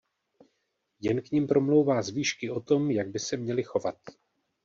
[1.01, 3.97] Jen k nim promlouvá z výšky o tom jak by se měli chovat.